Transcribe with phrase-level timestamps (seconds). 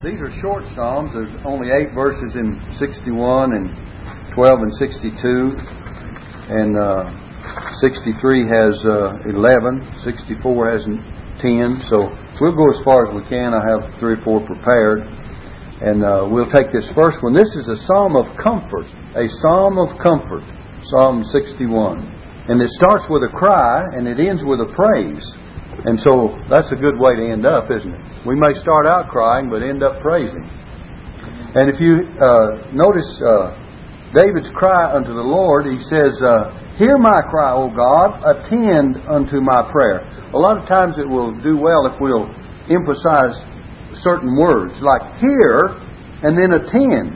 [0.00, 1.10] These are short Psalms.
[1.10, 3.66] There's only eight verses in 61 and
[4.30, 5.58] 12 and 62.
[6.54, 7.02] And uh,
[7.82, 9.98] 63 has uh, 11.
[10.06, 10.86] 64 has
[11.42, 11.82] 10.
[11.90, 13.50] So we'll go as far as we can.
[13.50, 15.02] I have three or four prepared.
[15.82, 17.34] And uh, we'll take this first one.
[17.34, 18.86] This is a psalm of comfort.
[19.18, 20.46] A psalm of comfort.
[20.94, 22.46] Psalm 61.
[22.46, 25.26] And it starts with a cry and it ends with a praise.
[25.84, 28.26] And so that's a good way to end up, isn't it?
[28.26, 30.42] We may start out crying, but end up praising.
[31.54, 33.54] And if you uh, notice uh,
[34.18, 39.40] David's cry unto the Lord, he says, uh, Hear my cry, O God, attend unto
[39.40, 40.02] my prayer.
[40.34, 42.30] A lot of times it will do well if we'll
[42.70, 43.34] emphasize
[43.98, 45.74] certain words, like hear
[46.22, 47.14] and then attend.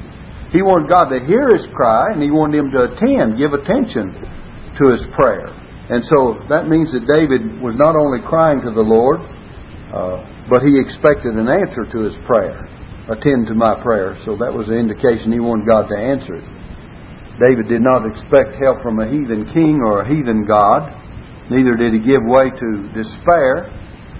[0.52, 4.12] He wanted God to hear his cry, and he wanted him to attend, give attention
[4.78, 5.50] to his prayer.
[5.92, 9.20] And so that means that David was not only crying to the Lord,
[9.92, 12.64] uh, but he expected an answer to his prayer.
[13.12, 14.16] Attend to my prayer.
[14.24, 16.48] So that was the indication he wanted God to answer it.
[17.36, 20.96] David did not expect help from a heathen king or a heathen God.
[21.52, 23.68] Neither did he give way to despair,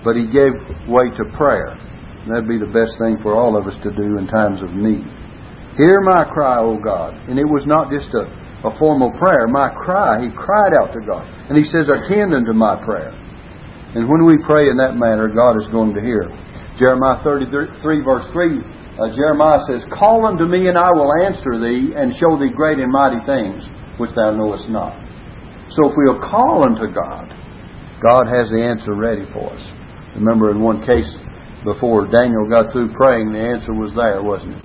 [0.05, 0.53] but he gave
[0.93, 1.73] way to prayer.
[1.73, 4.77] And that'd be the best thing for all of us to do in times of
[4.77, 5.09] need.
[5.81, 7.17] Hear my cry, O God.
[7.33, 8.29] And it was not just a
[8.65, 9.49] a formal prayer.
[9.49, 11.27] My cry, he cried out to God.
[11.51, 13.11] And he says, Attend unto my prayer.
[13.95, 16.31] And when we pray in that manner, God is going to hear.
[16.81, 18.59] Jeremiah 33, verse 3,
[18.97, 22.79] uh, Jeremiah says, Call unto me, and I will answer thee, and show thee great
[22.79, 23.65] and mighty things
[23.99, 24.97] which thou knowest not.
[25.77, 27.29] So if we'll call unto God,
[28.01, 29.65] God has the answer ready for us.
[30.17, 31.09] Remember in one case
[31.65, 34.65] before Daniel got through praying, the answer was there, wasn't it?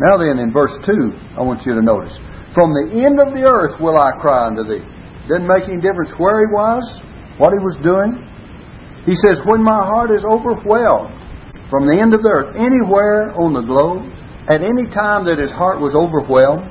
[0.00, 2.14] Now then, in verse 2, I want you to notice.
[2.54, 4.84] From the end of the earth will I cry unto thee.
[5.28, 6.84] Didn't make any difference where he was,
[7.40, 8.20] what he was doing.
[9.08, 11.16] He says, When my heart is overwhelmed
[11.72, 14.04] from the end of the earth, anywhere on the globe,
[14.52, 16.68] at any time that his heart was overwhelmed,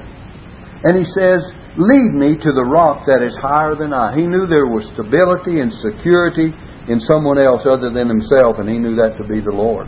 [0.86, 1.42] and he says,
[1.80, 4.14] Lead me to the rock that is higher than I.
[4.14, 6.52] He knew there was stability and security
[6.92, 9.88] in someone else other than himself, and he knew that to be the Lord.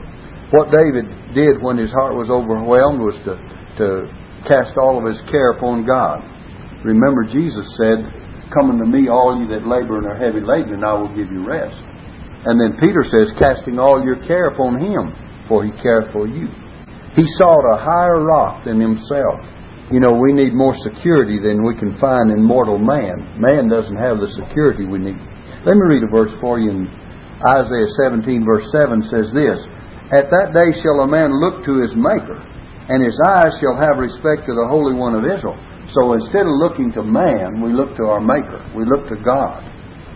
[0.56, 3.36] What David did when his heart was overwhelmed was to,
[3.84, 4.08] to
[4.48, 6.24] cast all of his care upon God.
[6.84, 8.04] Remember, Jesus said,
[8.52, 11.32] Come unto me, all you that labor and are heavy laden, and I will give
[11.32, 11.76] you rest.
[12.46, 15.16] And then Peter says, Casting all your care upon him,
[15.48, 16.52] for he careth for you.
[17.16, 19.40] He sought a higher rock than himself.
[19.92, 23.40] You know, we need more security than we can find in mortal man.
[23.40, 25.20] Man doesn't have the security we need.
[25.64, 26.88] Let me read a verse for you in
[27.48, 29.60] Isaiah 17, verse 7 says this
[30.12, 32.40] At that day shall a man look to his Maker
[32.90, 35.56] and his eyes shall have respect to the Holy One of Israel.
[35.88, 38.60] So instead of looking to man, we look to our Maker.
[38.76, 39.64] We look to God.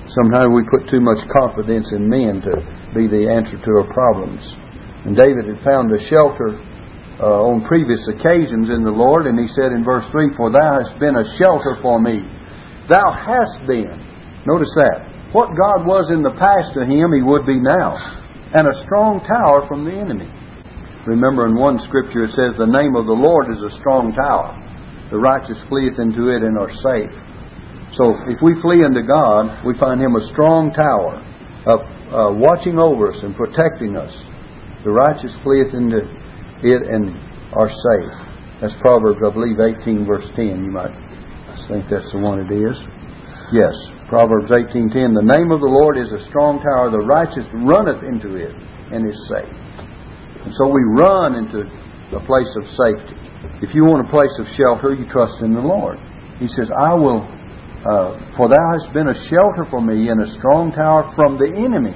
[0.08, 2.54] Sometimes we put too much confidence in men to
[2.96, 4.44] be the answer to our problems.
[5.04, 6.56] And David had found a shelter
[7.20, 10.80] uh, on previous occasions in the Lord, and he said in verse 3 For thou
[10.80, 12.24] hast been a shelter for me.
[12.88, 13.96] Thou hast been.
[14.48, 15.32] Notice that.
[15.36, 18.00] What God was in the past to him, he would be now.
[18.56, 20.32] And a strong tower from the enemy.
[21.08, 24.52] Remember in one scripture it says, The name of the Lord is a strong tower.
[25.10, 27.16] The righteous fleeth into it and are safe.
[27.96, 31.24] So if we flee unto God, we find Him a strong tower,
[31.64, 31.80] of,
[32.12, 34.12] uh, watching over us and protecting us.
[34.84, 36.04] The righteous fleeth into
[36.62, 37.16] it and
[37.56, 38.16] are safe.
[38.60, 40.66] That's Proverbs, I believe, 18 verse 10.
[40.66, 40.92] You might
[41.72, 42.76] think that's the one it is.
[43.56, 43.76] Yes,
[44.10, 45.16] Proverbs 18:10.
[45.16, 48.52] The name of the Lord is a strong tower; the righteous runneth into it
[48.92, 49.67] and is safe.
[50.48, 51.68] And so we run into
[52.16, 53.20] a place of safety.
[53.60, 56.00] If you want a place of shelter, you trust in the Lord.
[56.40, 57.28] He says, I will,
[57.84, 61.52] uh, for thou hast been a shelter for me and a strong tower from the
[61.52, 61.92] enemy.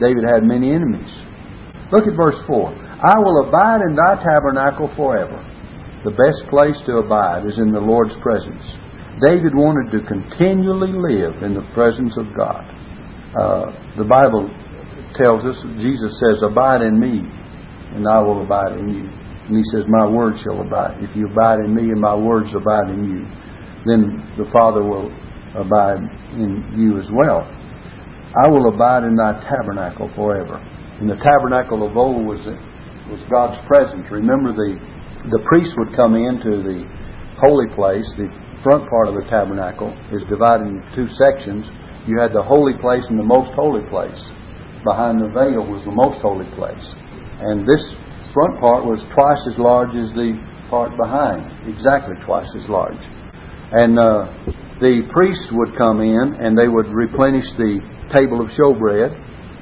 [0.00, 1.12] David had many enemies.
[1.92, 2.72] Look at verse 4.
[2.72, 5.36] I will abide in thy tabernacle forever.
[6.08, 8.64] The best place to abide is in the Lord's presence.
[9.20, 12.64] David wanted to continually live in the presence of God.
[13.36, 13.68] Uh,
[14.00, 14.48] the Bible
[15.12, 17.35] tells us, Jesus says, Abide in me,
[17.96, 19.08] and I will abide in you.
[19.48, 21.02] And he says, My word shall abide.
[21.02, 23.22] If you abide in me and my words abide in you,
[23.86, 25.10] then the Father will
[25.54, 26.02] abide
[26.34, 27.46] in you as well.
[28.36, 30.58] I will abide in thy tabernacle forever.
[31.00, 32.44] And the tabernacle of old was
[33.08, 34.10] was God's presence.
[34.10, 34.76] Remember, the
[35.30, 36.84] the priest would come into the
[37.38, 38.06] holy place.
[38.18, 38.28] The
[38.62, 41.66] front part of the tabernacle is divided into two sections.
[42.06, 44.18] You had the holy place and the most holy place.
[44.84, 46.94] Behind the veil was the most holy place.
[47.40, 47.84] And this
[48.32, 50.36] front part was twice as large as the
[50.70, 53.00] part behind, exactly twice as large.
[53.72, 54.32] And uh,
[54.80, 57.80] the priests would come in and they would replenish the
[58.14, 59.12] table of showbread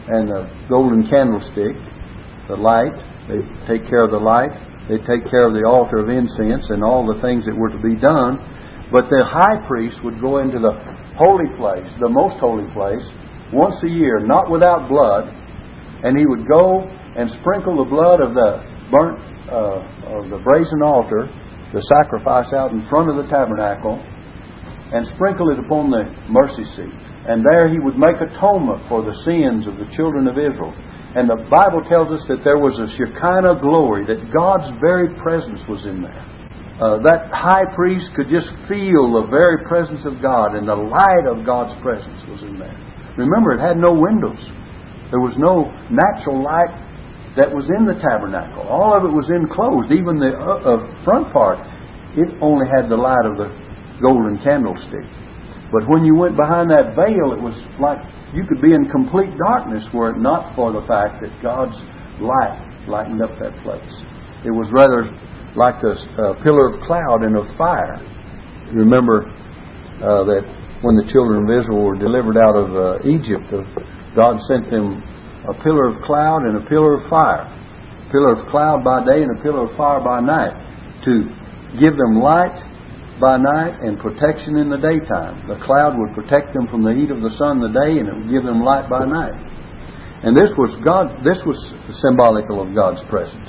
[0.06, 1.76] and the golden candlestick,
[2.48, 2.92] the light,
[3.28, 4.52] They take care of the light.
[4.88, 7.80] They take care of the altar of incense and all the things that were to
[7.80, 8.36] be done.
[8.92, 10.76] But the high priest would go into the
[11.16, 13.08] holy place, the most holy place,
[13.50, 15.32] once a year, not without blood,
[16.04, 16.84] and he would go
[17.16, 19.18] and sprinkle the blood of the burnt
[19.48, 19.84] uh,
[20.18, 21.28] of the brazen altar,
[21.72, 24.00] the sacrifice out in front of the tabernacle,
[24.92, 26.94] and sprinkle it upon the mercy seat.
[27.26, 30.74] And there he would make atonement for the sins of the children of Israel.
[31.14, 35.62] And the Bible tells us that there was a Shekinah glory, that God's very presence
[35.68, 36.24] was in there.
[36.74, 41.26] Uh, that high priest could just feel the very presence of God, and the light
[41.30, 42.74] of God's presence was in there.
[43.16, 44.42] Remember, it had no windows.
[45.14, 46.83] There was no natural light
[47.36, 48.62] that was in the tabernacle.
[48.62, 51.58] All of it was enclosed, even the uh, uh, front part.
[52.14, 53.50] It only had the light of the
[53.98, 55.02] golden candlestick.
[55.74, 57.98] But when you went behind that veil, it was like
[58.30, 61.74] you could be in complete darkness were it not for the fact that God's
[62.22, 63.94] light lightened up that place.
[64.46, 65.10] It was rather
[65.58, 67.98] like a pillar of cloud and of fire.
[68.70, 69.26] Remember
[69.98, 70.42] uh, that
[70.82, 73.50] when the children of Israel were delivered out of uh, Egypt,
[74.14, 75.02] God sent them
[75.48, 77.44] a pillar of cloud and a pillar of fire.
[77.44, 80.56] A pillar of cloud by day and a pillar of fire by night
[81.04, 81.28] to
[81.80, 82.56] give them light
[83.20, 85.46] by night and protection in the daytime.
[85.46, 88.14] The cloud would protect them from the heat of the sun the day and it
[88.14, 89.36] would give them light by night.
[90.24, 91.58] And this was God this was
[92.00, 93.44] symbolical of God's presence.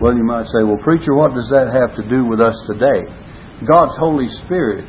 [0.00, 3.04] Well you might say, Well preacher, what does that have to do with us today?
[3.68, 4.88] God's Holy Spirit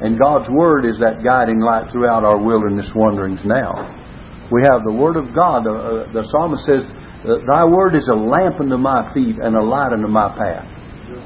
[0.00, 4.01] and God's Word is that guiding light throughout our wilderness wanderings now.
[4.52, 5.64] We have the Word of God.
[5.64, 6.84] The, uh, the psalmist says,
[7.24, 10.68] Thy Word is a lamp unto my feet and a light unto my path.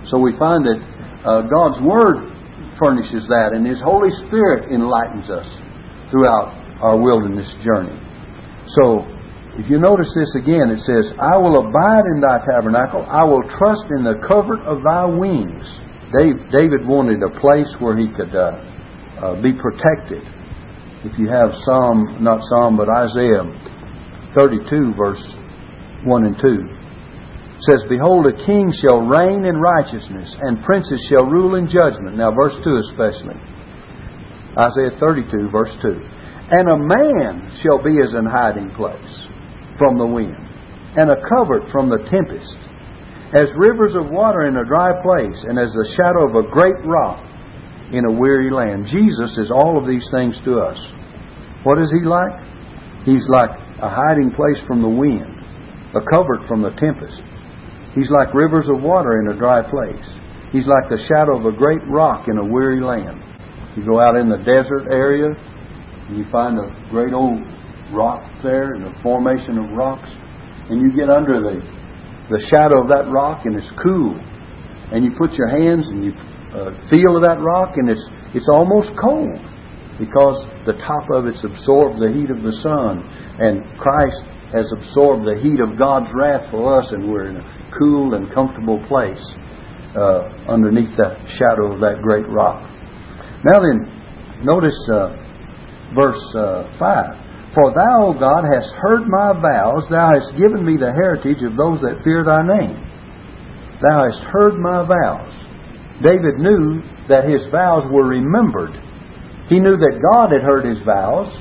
[0.06, 0.78] So we find that
[1.26, 2.30] uh, God's Word
[2.78, 5.50] furnishes that, and His Holy Spirit enlightens us
[6.14, 7.98] throughout our wilderness journey.
[8.78, 9.02] So,
[9.58, 13.42] if you notice this again, it says, I will abide in thy tabernacle, I will
[13.58, 15.66] trust in the covert of thy wings.
[16.52, 18.54] David wanted a place where he could uh,
[19.18, 20.22] uh, be protected.
[21.04, 23.44] If you have Psalm, not Psalm, but Isaiah
[24.34, 25.36] 32, verse
[26.04, 26.76] 1 and 2,
[27.68, 32.16] says, Behold, a king shall reign in righteousness, and princes shall rule in judgment.
[32.16, 33.36] Now, verse 2 especially.
[34.56, 35.88] Isaiah 32, verse 2.
[36.48, 39.12] And a man shall be as an hiding place
[39.76, 40.36] from the wind,
[40.96, 42.56] and a covert from the tempest,
[43.36, 46.80] as rivers of water in a dry place, and as the shadow of a great
[46.84, 47.25] rock
[47.92, 48.86] in a weary land.
[48.86, 50.78] Jesus is all of these things to us.
[51.62, 52.34] What is he like?
[53.04, 53.50] He's like
[53.82, 55.38] a hiding place from the wind,
[55.94, 57.22] a covert from the tempest,
[57.96, 60.04] He's like rivers of water in a dry place.
[60.52, 63.24] He's like the shadow of a great rock in a weary land.
[63.74, 67.40] You go out in the desert area, and you find a great old
[67.92, 70.08] rock there, and a formation of rocks,
[70.68, 71.86] and you get under the
[72.28, 74.18] the shadow of that rock, and it's cool.
[74.92, 76.12] And you put your hands and you
[76.54, 79.40] uh, feel of that rock, and it's it's almost cold
[79.98, 83.02] because the top of it's absorbed the heat of the sun,
[83.40, 84.22] and Christ
[84.52, 88.32] has absorbed the heat of God's wrath for us, and we're in a cool and
[88.32, 89.24] comfortable place
[89.96, 92.62] uh, underneath the shadow of that great rock.
[93.44, 95.16] Now then, notice uh,
[95.94, 97.26] verse uh, 5.
[97.54, 101.56] For thou, O God, hast heard my vows, thou hast given me the heritage of
[101.56, 102.76] those that fear thy name.
[103.80, 105.32] Thou hast heard my vows.
[106.02, 108.76] David knew that his vows were remembered.
[109.48, 111.32] He knew that God had heard his vows,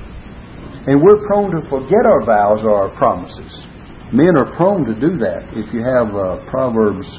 [0.87, 3.65] and we're prone to forget our vows or our promises.
[4.13, 5.49] Men are prone to do that.
[5.57, 7.09] If you have uh, Proverbs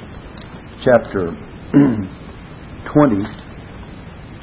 [0.81, 1.35] chapter
[1.75, 2.07] 20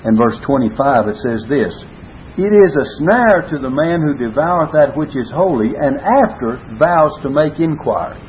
[0.04, 1.74] and verse 25, it says this
[2.38, 6.62] It is a snare to the man who devoureth that which is holy, and after
[6.78, 8.22] vows to make inquiry.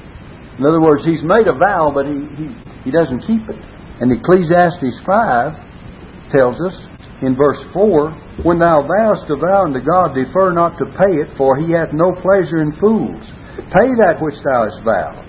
[0.56, 2.46] In other words, he's made a vow, but he, he,
[2.86, 3.73] he doesn't keep it.
[4.00, 6.76] And Ecclesiastes 5 tells us
[7.22, 11.36] in verse 4 When thou vowest a vow unto God, defer not to pay it,
[11.36, 13.22] for he hath no pleasure in fools.
[13.70, 15.22] Pay that which thou hast vowed.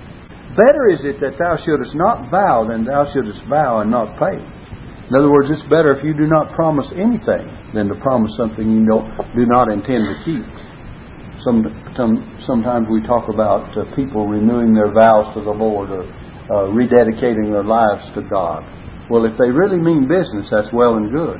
[0.57, 4.39] Better is it that thou shouldest not vow than thou shouldest vow and not pay.
[4.39, 7.45] In other words, it's better if you do not promise anything
[7.75, 9.05] than to promise something you don't,
[9.35, 10.47] do not intend to keep.
[11.43, 11.61] Some,
[11.93, 16.09] some, sometimes we talk about uh, people renewing their vows to the Lord or
[16.49, 18.63] uh, rededicating their lives to God.
[19.09, 21.39] Well, if they really mean business, that's well and good.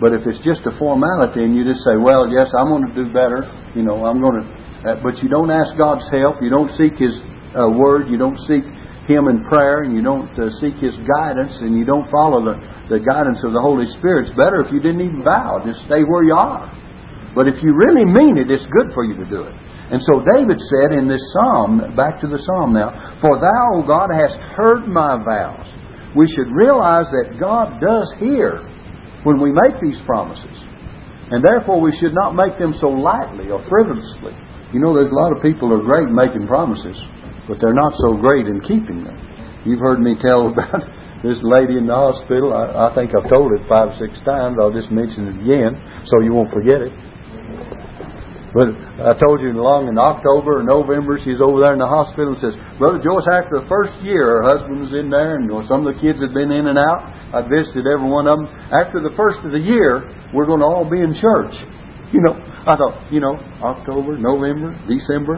[0.00, 2.94] But if it's just a formality and you just say, well, yes, I'm going to
[2.94, 6.38] do better, you know, I'm going to uh, but you don't ask God's help.
[6.42, 7.18] You don't seek His
[7.58, 8.08] uh, Word.
[8.08, 8.62] You don't seek
[9.10, 12.54] Him in prayer, and you don't uh, seek His guidance, and you don't follow the,
[12.86, 14.28] the guidance of the Holy Spirit.
[14.28, 15.62] It's better if you didn't even vow.
[15.66, 16.70] Just stay where you are.
[17.34, 19.54] But if you really mean it, it's good for you to do it.
[19.90, 23.82] And so David said in this psalm, back to the psalm now, For thou, O
[23.86, 25.70] God, hast heard my vows.
[26.16, 28.66] We should realize that God does hear
[29.22, 30.56] when we make these promises.
[31.30, 34.34] And therefore we should not make them so lightly or frivolously.
[34.72, 36.98] You know, there's a lot of people who are great making promises,
[37.46, 39.18] but they're not so great in keeping them.
[39.64, 40.82] You've heard me tell about
[41.22, 42.54] this lady in the hospital.
[42.54, 44.58] I, I think I've told it five or six times.
[44.62, 45.74] I'll just mention it again
[46.06, 46.94] so you won't forget it.
[48.56, 48.72] But
[49.04, 52.40] I told you along in October or November, she's over there in the hospital and
[52.40, 55.92] says, Brother Joyce, after the first year, her husband was in there and some of
[55.92, 57.04] the kids had been in and out.
[57.36, 58.48] I visited every one of them.
[58.72, 61.52] After the first of the year, we're going to all be in church.
[62.16, 62.32] You know,
[62.64, 65.36] I thought, you know, October, November, December,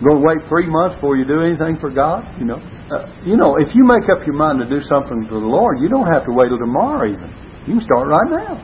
[0.00, 2.24] going to wait three months before you do anything for God.
[2.40, 2.60] You know,
[2.96, 5.84] uh, you know, if you make up your mind to do something for the Lord,
[5.84, 7.12] you don't have to wait till tomorrow.
[7.12, 7.28] Even
[7.68, 8.56] you can start right now.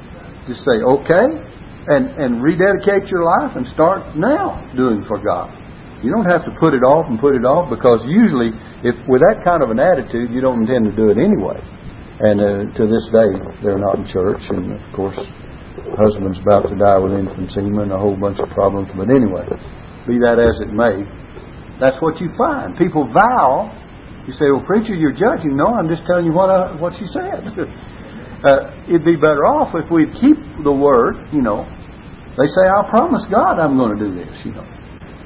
[0.49, 1.26] Just say, okay,
[1.89, 5.51] and, and rededicate your life and start now doing for God.
[6.03, 8.51] You don't have to put it off and put it off because usually,
[8.83, 11.59] if with that kind of an attitude, you don't intend to do it anyway.
[12.23, 13.31] And uh, to this day,
[13.62, 15.19] they're not in church, and of course,
[15.95, 18.91] husband's about to die with emphysema and a whole bunch of problems.
[18.95, 19.47] But anyway,
[20.07, 21.07] be that as it may,
[21.79, 22.77] that's what you find.
[22.79, 23.71] People vow.
[24.27, 27.07] You say, "Well, preacher, you're judging." No, I'm just telling you what I, what she
[27.11, 27.47] said.
[28.42, 31.62] Uh, it'd be better off if we'd keep the word, you know.
[32.34, 34.66] They say, I promise God I'm going to do this, you know.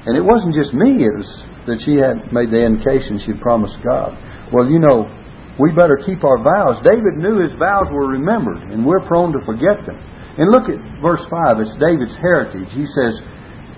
[0.05, 1.29] And it wasn't just me, it was
[1.65, 4.13] that she had made the indication she'd promised God.
[4.53, 5.09] Well, you know,
[5.57, 6.77] we better keep our vows.
[6.85, 9.97] David knew his vows were remembered, and we're prone to forget them.
[10.37, 11.57] And look at verse 5.
[11.59, 12.69] It's David's heritage.
[12.69, 13.17] He says,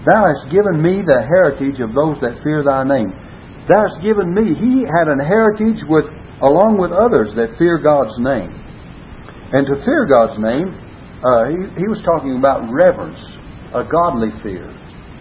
[0.03, 3.15] Thou hast given me the heritage of those that fear thy name.
[3.71, 4.51] Thou hast given me.
[4.51, 6.11] He had an heritage with,
[6.43, 8.58] along with others that fear God's name.
[9.51, 10.69] And to fear God's name,
[11.25, 13.19] uh, he, he was talking about reverence,
[13.73, 14.69] a godly fear,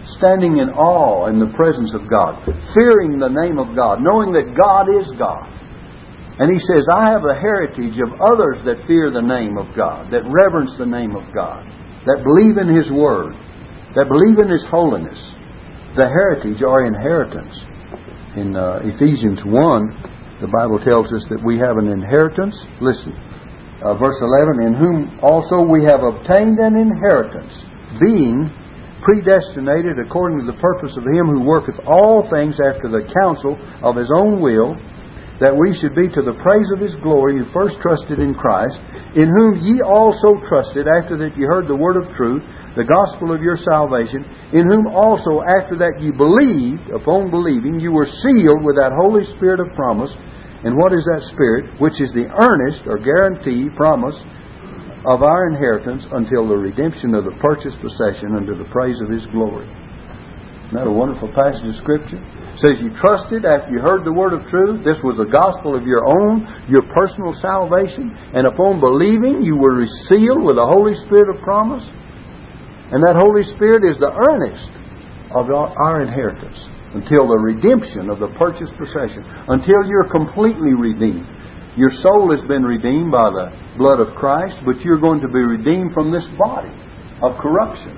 [0.05, 4.55] standing in awe in the presence of God, fearing the name of God, knowing that
[4.55, 5.49] God is God.
[6.39, 10.07] And he says, I have a heritage of others that fear the name of God,
[10.11, 11.67] that reverence the name of God,
[12.05, 13.35] that believe in His Word,
[13.95, 15.19] that believe in His holiness.
[15.97, 17.59] The heritage or inheritance.
[18.37, 22.55] In uh, Ephesians 1, the Bible tells us that we have an inheritance.
[22.79, 23.11] Listen,
[23.81, 27.63] uh, verse 11, in whom also we have obtained an inheritance,
[27.99, 28.51] being
[29.01, 33.95] predestinated according to the purpose of him who worketh all things after the counsel of
[33.95, 34.75] his own will,
[35.39, 38.75] that we should be to the praise of his glory who first trusted in Christ,
[39.15, 42.43] in whom ye also trusted after that ye heard the word of truth,
[42.75, 47.95] the gospel of your salvation, in whom also after that ye believed, upon believing, you
[47.95, 50.11] were sealed with that Holy Spirit of promise,
[50.63, 51.79] and what is that Spirit?
[51.79, 54.19] Which is the earnest or guarantee, promise
[55.07, 59.23] of our inheritance until the redemption of the purchased possession unto the praise of His
[59.31, 59.63] glory.
[59.63, 62.19] Isn't that a wonderful passage of Scripture?
[62.19, 64.83] It says you trusted after you heard the word of truth.
[64.83, 68.11] This was the gospel of your own, your personal salvation.
[68.35, 71.87] And upon believing, you were sealed with the Holy Spirit of promise.
[72.91, 74.67] And that Holy Spirit is the earnest
[75.31, 81.27] of our inheritance until the redemption of the purchased possession, until you're completely redeemed.
[81.77, 85.39] Your soul has been redeemed by the blood of Christ, but you're going to be
[85.39, 86.73] redeemed from this body
[87.21, 87.93] of corruption.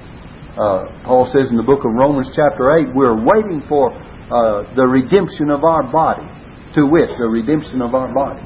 [0.60, 4.83] Uh, Paul says in the book of Romans, chapter 8, we're waiting for uh, the
[4.83, 6.27] redemption of our body,
[6.75, 8.43] to wit, the redemption of our body.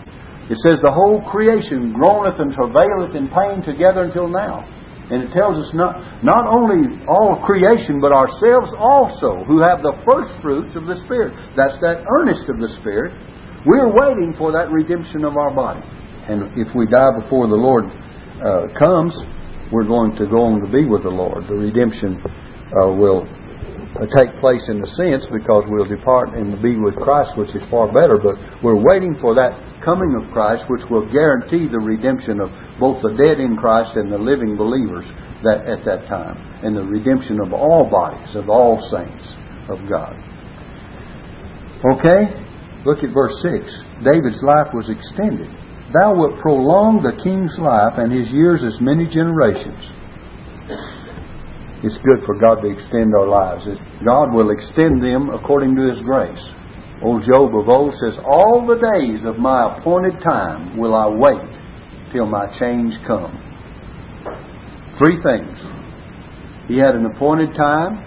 [0.49, 4.61] It says, The whole creation groaneth and travaileth in pain together until now.
[5.11, 9.93] And it tells us not, not only all creation, but ourselves also, who have the
[10.01, 11.33] first fruits of the Spirit.
[11.55, 13.13] That's that earnest of the Spirit.
[13.65, 15.85] We're waiting for that redemption of our body.
[16.27, 17.85] And if we die before the Lord
[18.41, 19.13] uh, comes,
[19.71, 21.45] we're going to go on to be with the Lord.
[21.47, 23.29] The redemption uh, will
[23.95, 27.63] Uh, take place in the sense because we'll depart and be with Christ, which is
[27.71, 28.19] far better.
[28.19, 33.01] But we're waiting for that coming of Christ, which will guarantee the redemption of both
[33.01, 35.05] the dead in Christ and the living believers
[35.43, 36.35] that at that time,
[36.65, 39.31] and the redemption of all bodies, of all saints
[39.69, 40.11] of God.
[41.95, 42.35] Okay,
[42.83, 43.71] look at verse 6.
[44.03, 45.47] David's life was extended.
[45.93, 49.79] Thou wilt prolong the king's life and his years as many generations.
[51.85, 53.67] It's good for God to extend our lives.
[54.03, 56.41] God will extend them according to his grace.
[57.03, 61.45] Old Job of old says, All the days of my appointed time will I wait
[62.11, 63.37] till my change come.
[64.97, 65.59] Three things.
[66.67, 68.01] He had an appointed time,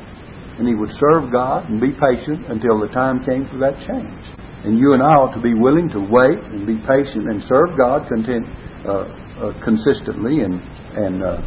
[0.59, 4.27] and he would serve God and be patient until the time came for that change.
[4.67, 7.79] And you and I ought to be willing to wait and be patient and serve
[7.79, 8.45] God content,
[8.85, 9.07] uh,
[9.39, 10.61] uh, consistently and,
[10.99, 11.41] and uh,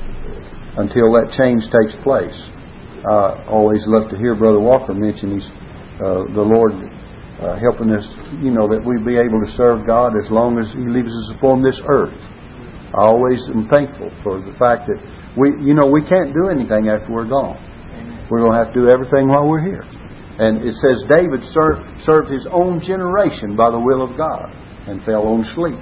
[0.78, 2.38] until that change takes place.
[3.04, 5.50] I always love to hear Brother Walker mention he's,
[6.00, 6.74] uh, the Lord
[7.42, 8.06] uh, helping us,
[8.38, 11.28] you know, that we be able to serve God as long as He leaves us
[11.34, 12.22] upon this earth.
[12.94, 15.02] I always am thankful for the fact that
[15.34, 17.58] we, you know, we can't do anything after we're gone.
[18.30, 19.84] We're going to have to do everything while we're here.
[20.38, 24.54] And it says David served, served his own generation by the will of God
[24.88, 25.80] and fell on sleep.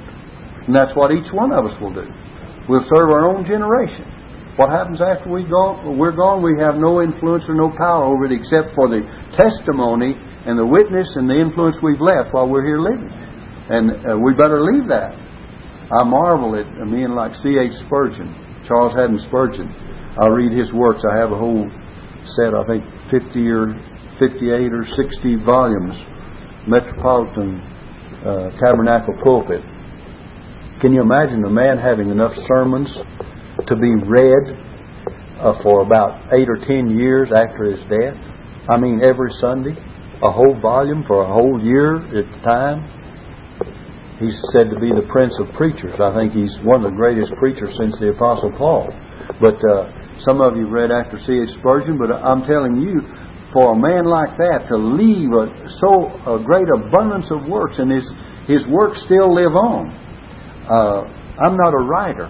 [0.65, 2.07] And that's what each one of us will do.
[2.67, 4.05] We'll serve our own generation.
[4.59, 6.43] What happens after we go, we're gone?
[6.43, 10.67] We have no influence or no power over it except for the testimony and the
[10.67, 13.07] witness and the influence we've left while we're here living.
[13.07, 15.15] And uh, we better leave that.
[15.15, 17.71] I marvel at men like C.H.
[17.87, 18.35] Spurgeon,
[18.67, 19.71] Charles Haddon Spurgeon.
[20.19, 21.07] I read his works.
[21.07, 21.63] I have a whole
[22.35, 22.83] set, I think
[23.15, 23.71] 50 or
[24.19, 26.03] 58 or 60 volumes,
[26.67, 27.63] Metropolitan
[28.27, 29.63] uh, Tabernacle Pulpit.
[30.83, 32.91] Can you imagine a man having enough sermons
[33.67, 34.55] to be read
[35.39, 38.15] uh, for about eight or ten years after his death?
[38.69, 39.75] I mean, every Sunday,
[40.21, 42.95] a whole volume for a whole year at a time.
[44.19, 45.95] He's said to be the prince of preachers.
[45.99, 48.91] I think he's one of the greatest preachers since the Apostle Paul.
[49.39, 51.55] But uh, some of you read after C.H.
[51.55, 52.99] Spurgeon, but I'm telling you,
[53.53, 57.89] for a man like that to leave a, so a great abundance of works and
[57.91, 58.09] his
[58.47, 59.89] his works still live on.
[60.67, 61.05] Uh,
[61.39, 62.27] I'm not a writer.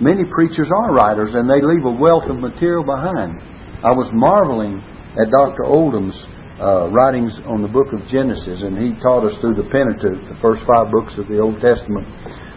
[0.00, 3.42] Many preachers are writers, and they leave a wealth of material behind.
[3.82, 4.78] I was marveling
[5.18, 5.66] at Dr.
[5.66, 6.14] Oldham's
[6.62, 10.38] uh, writings on the book of Genesis, and he taught us through the Pentateuch, the
[10.38, 12.06] first five books of the Old Testament,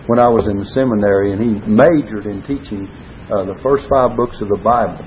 [0.05, 2.85] when I was in the seminary, and he majored in teaching
[3.33, 5.01] uh, the first five books of the Bible,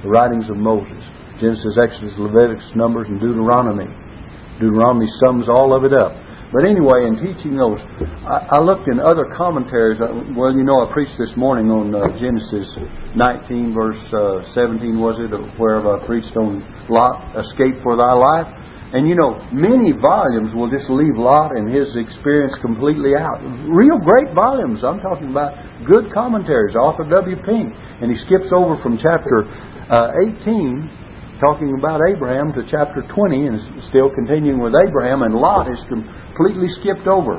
[0.00, 1.04] the writings of Moses
[1.40, 3.90] Genesis, Exodus, Leviticus, Numbers, and Deuteronomy.
[4.60, 6.14] Deuteronomy sums all of it up.
[6.54, 7.82] But anyway, in teaching those,
[8.22, 9.98] I, I looked in other commentaries.
[9.98, 12.70] Uh, well, you know, I preached this morning on uh, Genesis
[13.18, 18.46] 19, verse uh, 17, was it, wherever I preached on Lot, escape for thy life.
[18.94, 23.42] And you know, many volumes will just leave Lot and his experience completely out.
[23.66, 24.86] Real great volumes.
[24.86, 27.34] I'm talking about good commentaries, Arthur W.
[27.42, 27.74] Pink.
[27.98, 29.50] And he skips over from chapter
[29.90, 30.86] uh, 18,
[31.42, 35.82] talking about Abraham, to chapter 20, and still continuing with Abraham, and Lot is
[36.34, 37.38] completely skipped over.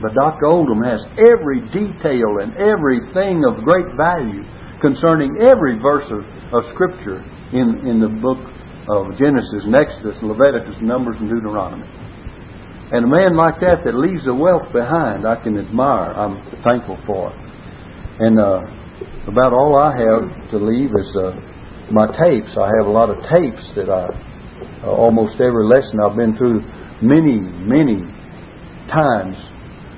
[0.00, 0.46] But Dr.
[0.46, 4.44] Oldham has every detail and everything of great value
[4.80, 7.18] concerning every verse of, of Scripture
[7.52, 8.38] in, in the book
[8.88, 11.86] of Genesis and Exodus, Leviticus, Numbers, and Deuteronomy.
[12.90, 16.12] And a man like that that leaves a wealth behind, I can admire.
[16.14, 17.34] I'm thankful for.
[18.20, 18.64] And uh,
[19.26, 21.36] about all I have to leave is uh,
[21.90, 22.56] my tapes.
[22.56, 24.08] I have a lot of tapes that I,
[24.82, 26.64] uh, almost every lesson I've been through
[27.02, 28.02] many, many
[28.90, 29.38] times.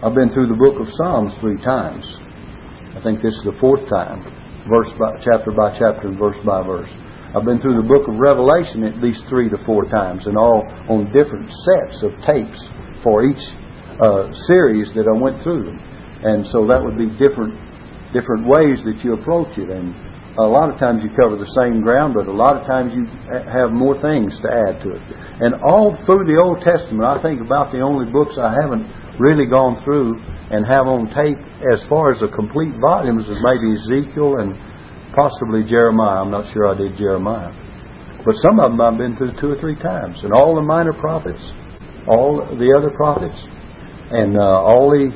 [0.03, 2.05] I've been through the book of Psalms three times.
[2.97, 4.25] I think this is the fourth time,
[4.69, 6.91] verse by chapter by chapter and verse by verse.
[7.31, 10.67] I've been through the book of Revelation at least three to four times, and all
[10.89, 12.59] on different sets of tapes
[13.05, 13.41] for each
[14.03, 15.71] uh, series that I went through.
[16.27, 17.55] And so that would be different
[18.13, 19.71] different ways that you approach it.
[19.71, 19.95] And
[20.39, 23.05] a lot of times you cover the same ground, but a lot of times you
[23.31, 25.03] have more things to add to it.
[25.43, 28.87] And all through the Old Testament, I think about the only books I haven't
[29.19, 30.23] really gone through
[30.55, 31.39] and have on tape
[31.75, 34.55] as far as the complete volumes is maybe Ezekiel and
[35.15, 36.23] possibly Jeremiah.
[36.23, 37.51] I'm not sure I did Jeremiah.
[38.25, 40.19] But some of them I've been through two or three times.
[40.23, 41.43] And all the minor prophets,
[42.07, 43.39] all the other prophets,
[44.15, 45.11] and uh, all the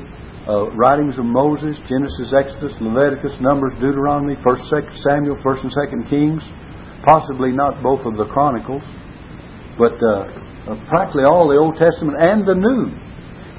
[0.47, 6.43] uh, writings of Moses, Genesis, Exodus, Leviticus, Numbers, Deuteronomy, 1st, Samuel, 1st and 2nd Kings,
[7.03, 8.83] possibly not both of the Chronicles,
[9.77, 10.29] but uh,
[10.69, 12.93] uh, practically all the Old Testament and the New.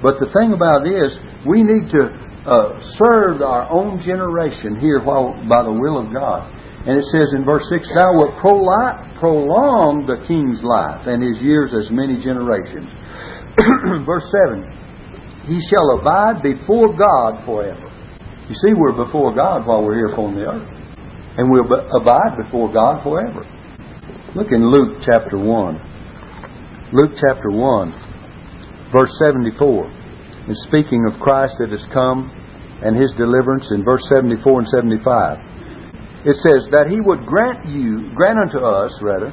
[0.03, 5.03] But the thing about it is, we need to uh, served our own generation here
[5.03, 6.47] while by the will of God.
[6.87, 11.75] And it says in verse 6, Thou wilt prolong the king's life and his years
[11.75, 12.87] as many generations.
[14.07, 14.63] verse 7,
[15.47, 17.93] He shall abide before God forever.
[18.49, 20.69] You see, we're before God while we're here upon the earth.
[21.39, 23.47] And we'll abide before God forever.
[24.35, 26.93] Look in Luke chapter 1.
[26.93, 29.91] Luke chapter 1, verse 74
[30.49, 32.31] is speaking of Christ that has come
[32.83, 35.39] and his deliverance in verse 74 and 75.
[36.27, 39.31] It says, That he would grant you, grant unto us, rather,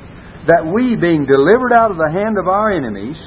[0.47, 3.17] that we, being delivered out of the hand of our enemies,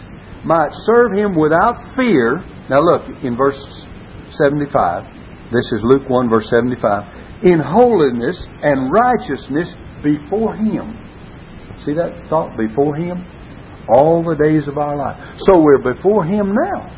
[0.47, 2.39] might serve him without fear.
[2.71, 3.61] Now look, in verse
[4.31, 10.95] 75, this is Luke 1, verse 75, in holiness and righteousness before him.
[11.85, 12.57] See that thought?
[12.57, 13.27] Before him?
[13.89, 15.39] All the days of our life.
[15.47, 16.95] So we're before him now.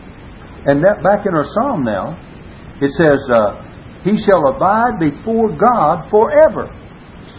[0.66, 2.16] And that back in our psalm now,
[2.80, 3.64] it says, uh,
[4.04, 6.68] He shall abide before God forever.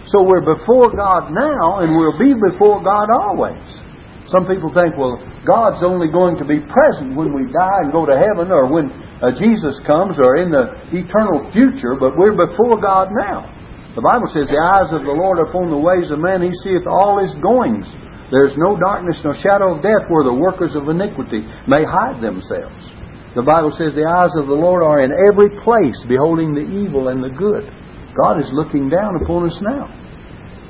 [0.06, 3.89] So we're before God now, and we'll be before God always.
[4.30, 8.06] Some people think, well, God's only going to be present when we die and go
[8.06, 8.94] to heaven or when
[9.26, 13.50] uh, Jesus comes or in the eternal future, but we're before God now.
[13.98, 16.54] The Bible says, The eyes of the Lord are upon the ways of man, he
[16.62, 17.90] seeth all his goings.
[18.30, 22.22] There is no darkness no shadow of death where the workers of iniquity may hide
[22.22, 22.78] themselves.
[23.34, 27.10] The Bible says, The eyes of the Lord are in every place, beholding the evil
[27.10, 27.66] and the good.
[28.14, 29.90] God is looking down upon us now.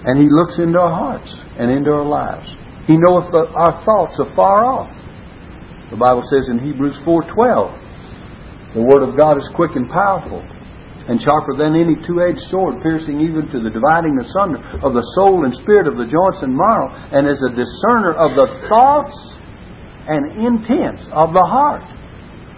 [0.07, 2.55] And He looks into our hearts and into our lives.
[2.89, 4.89] He knoweth our thoughts are far off.
[5.93, 10.41] The Bible says in Hebrews 4.12, the Word of God is quick and powerful,
[11.05, 15.45] and sharper than any two-edged sword, piercing even to the dividing asunder of the soul
[15.45, 19.13] and spirit of the joints and marrow, and is a discerner of the thoughts
[20.09, 21.85] and intents of the heart,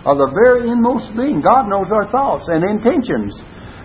[0.07, 1.43] of the very inmost being.
[1.43, 3.35] God knows our thoughts and intentions.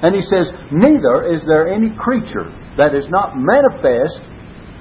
[0.02, 4.22] And he says, Neither is there any creature that is not manifest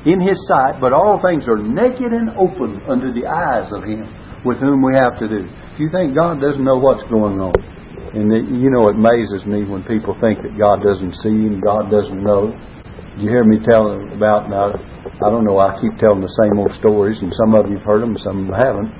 [0.05, 4.05] in his sight, but all things are naked and open under the eyes of him
[4.45, 5.49] with whom we have to do.
[5.49, 7.57] Do you think God doesn't know what's going on?
[8.13, 11.59] And it, you know, it amazes me when people think that God doesn't see and
[11.59, 12.53] God doesn't know.
[13.17, 14.71] You hear me telling about now?
[15.19, 15.57] I don't know.
[15.57, 18.91] I keep telling the same old stories, and some of you've heard them, some haven't.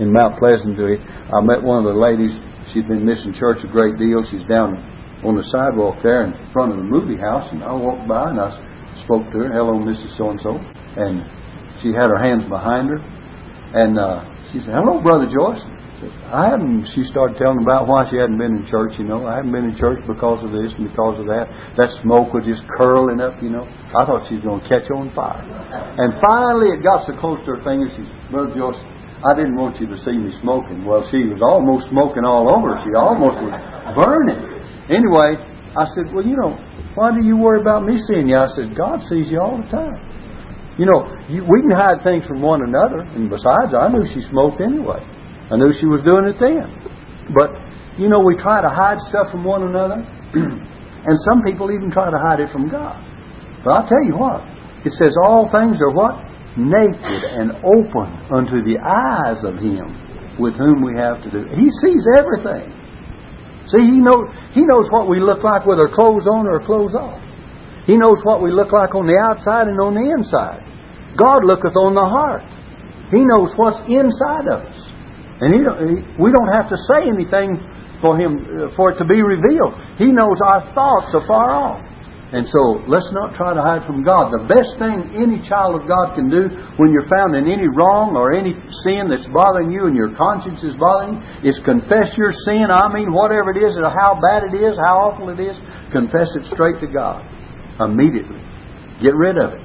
[0.00, 2.32] In Mount Pleasant, I met one of the ladies.
[2.72, 4.24] She'd been missing church a great deal.
[4.24, 4.80] She's down
[5.24, 8.40] on the sidewalk there in front of the movie house, and I walked by and
[8.40, 8.48] I
[9.04, 10.16] spoke to her, hello, Mrs.
[10.16, 10.56] So and so.
[10.96, 11.24] And
[11.82, 13.00] she had her hands behind her.
[13.72, 15.62] And uh, she said, hello, Brother Joyce.
[16.32, 19.26] I hadn't, she started telling about why she hadn't been in church, you know.
[19.26, 21.44] I hadn't been in church because of this and because of that.
[21.76, 23.68] That smoke was just curling up, you know.
[23.92, 25.44] I thought she was going to catch on fire.
[26.00, 28.80] And finally it got so close to her fingers, she said, Brother Joyce,
[29.20, 30.88] I didn't want you to see me smoking.
[30.88, 32.80] Well, she was almost smoking all over.
[32.80, 33.52] She almost was
[33.92, 34.40] burning.
[34.88, 35.36] Anyway,
[35.76, 36.56] I said, well, you know,
[37.00, 38.36] why do you worry about me seeing you?
[38.36, 39.96] I said, God sees you all the time.
[40.76, 43.00] You know, you, we can hide things from one another.
[43.16, 45.00] And besides, I knew she smoked anyway.
[45.48, 46.68] I knew she was doing it then.
[47.32, 47.56] But,
[47.96, 49.96] you know, we try to hide stuff from one another.
[50.36, 53.00] and some people even try to hide it from God.
[53.64, 54.44] But I'll tell you what.
[54.84, 56.20] It says all things are what?
[56.60, 61.48] Naked and open unto the eyes of Him with whom we have to do.
[61.56, 62.76] He sees everything.
[63.70, 66.94] See, he knows, he knows what we look like with our clothes on or clothes
[66.94, 67.22] off.
[67.86, 70.62] He knows what we look like on the outside and on the inside.
[71.16, 72.42] God looketh on the heart.
[73.10, 74.80] He knows what's inside of us.
[75.42, 77.58] And he, he, we don't have to say anything
[78.00, 79.74] for him uh, for it to be revealed.
[79.98, 81.89] He knows our thoughts are far off.
[82.30, 84.30] And so let's not try to hide from God.
[84.30, 86.46] The best thing any child of God can do
[86.78, 88.54] when you're found in any wrong or any
[88.86, 92.70] sin that's bothering you and your conscience is bothering you is confess your sin.
[92.70, 95.58] I mean, whatever it is, how bad it is, how awful it is,
[95.90, 97.26] confess it straight to God
[97.82, 98.38] immediately.
[99.02, 99.62] Get rid of it.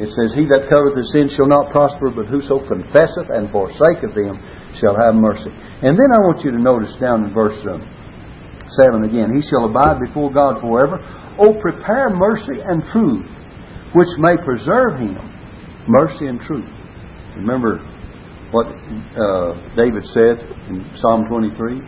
[0.00, 4.12] It says, He that covereth his sin shall not prosper, but whoso confesseth and forsaketh
[4.16, 4.40] them
[4.76, 5.48] shall have mercy.
[5.84, 7.80] And then I want you to notice down in verse um,
[8.68, 10.98] 7 again, He shall abide before God forever.
[11.38, 13.26] Oh, prepare mercy and truth,
[13.94, 15.18] which may preserve him.
[15.86, 16.70] Mercy and truth.
[17.36, 17.78] Remember
[18.50, 21.80] what uh, David said in Psalm 23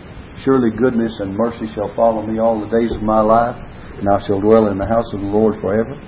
[0.44, 3.56] Surely goodness and mercy shall follow me all the days of my life,
[3.98, 5.98] and I shall dwell in the house of the Lord forever.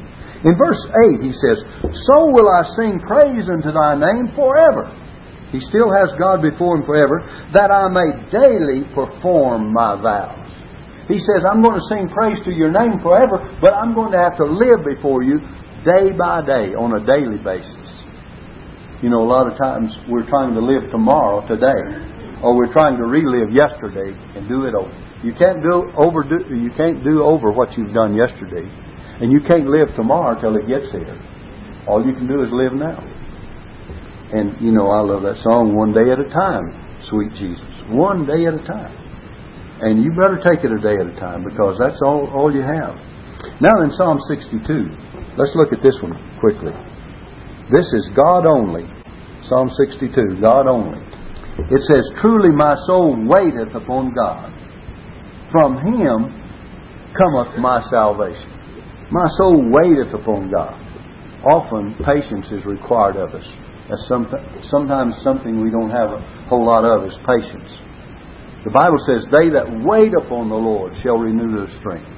[0.45, 0.81] In verse
[1.19, 1.59] 8, he says,
[2.07, 4.95] So will I sing praise unto thy name forever.
[5.51, 10.40] He still has God before him forever, that I may daily perform my vows.
[11.11, 14.19] He says, I'm going to sing praise to your name forever, but I'm going to
[14.19, 15.43] have to live before you
[15.83, 17.99] day by day on a daily basis.
[19.03, 21.83] You know, a lot of times we're trying to live tomorrow, today,
[22.43, 24.93] or we're trying to relive yesterday and do it over.
[25.25, 26.55] You can't do overdo.
[26.55, 28.65] You can't do over what you've done yesterday,
[29.21, 31.19] and you can't live tomorrow till it gets here.
[31.89, 33.03] All you can do is live now.
[34.33, 38.27] And you know, I love that song, "One Day at a Time." Sweet Jesus, one
[38.27, 38.93] day at a time.
[39.81, 42.61] And you better take it a day at a time because that's all, all you
[42.61, 42.97] have.
[43.61, 44.61] Now in Psalm 62,
[45.39, 46.73] let's look at this one quickly.
[47.73, 48.85] This is God only.
[49.43, 51.01] Psalm 62, God only.
[51.71, 54.53] It says, Truly my soul waiteth upon God.
[55.51, 56.29] From him
[57.17, 58.51] cometh my salvation.
[59.11, 60.77] My soul waiteth upon God.
[61.45, 63.49] Often patience is required of us.
[63.89, 64.07] That's
[64.71, 67.79] sometimes something we don't have a whole lot of is patience.
[68.65, 72.09] The Bible says, They that wait upon the Lord shall renew their strength.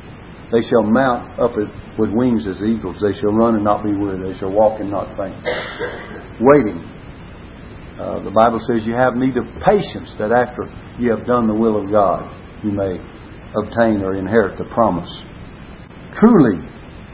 [0.51, 3.01] They shall mount up with wings as eagles.
[3.01, 4.21] They shall run and not be weary.
[4.33, 5.39] They shall walk and not faint.
[6.43, 6.83] Waiting.
[7.97, 10.67] Uh, the Bible says you have need of patience that after
[10.99, 12.27] you have done the will of God,
[12.65, 12.99] you may
[13.55, 15.09] obtain or inherit the promise.
[16.19, 16.59] Truly,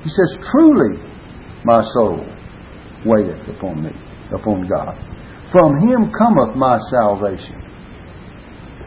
[0.03, 0.99] he says, truly,
[1.64, 2.25] my soul
[3.05, 3.91] waiteth upon me,
[4.33, 4.97] upon God.
[5.53, 7.67] From him cometh my salvation.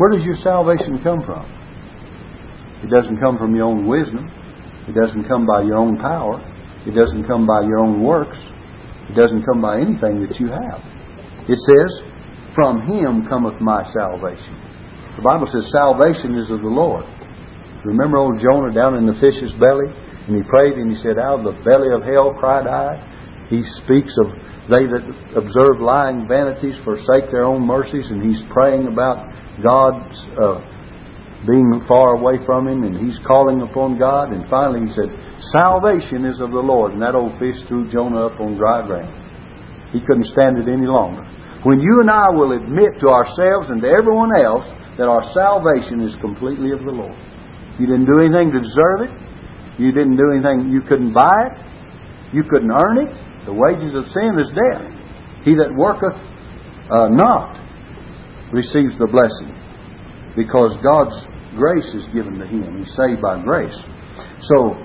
[0.01, 1.45] Where does your salvation come from?
[2.81, 4.33] It doesn't come from your own wisdom.
[4.89, 6.41] It doesn't come by your own power.
[6.89, 8.41] It doesn't come by your own works.
[9.05, 10.81] It doesn't come by anything that you have.
[11.45, 12.01] It says,
[12.57, 14.57] From him cometh my salvation.
[15.17, 17.05] The Bible says salvation is of the Lord.
[17.85, 19.85] Remember old Jonah down in the fish's belly?
[20.25, 22.97] And he prayed and he said, Out of the belly of hell cried I.
[23.53, 24.33] He speaks of
[24.65, 25.05] they that
[25.37, 30.63] observe lying vanities forsake their own mercies, and he's praying about God's uh,
[31.45, 34.31] being far away from him, and he's calling upon God.
[34.31, 35.09] And finally he said,
[35.51, 36.93] Salvation is of the Lord.
[36.93, 39.11] And that old fish threw Jonah up on dry ground.
[39.91, 41.25] He couldn't stand it any longer.
[41.63, 44.65] When you and I will admit to ourselves and to everyone else
[44.97, 47.17] that our salvation is completely of the Lord.
[47.79, 49.13] You didn't do anything to deserve it.
[49.81, 51.57] You didn't do anything, you couldn't buy it.
[52.33, 53.45] You couldn't earn it.
[53.45, 54.85] The wages of sin is death.
[55.43, 56.15] He that worketh
[56.91, 57.57] uh, not
[58.51, 59.55] receives the blessing
[60.35, 61.15] because God's
[61.55, 62.83] grace is given to him.
[62.83, 63.75] He's saved by grace.
[64.43, 64.75] So,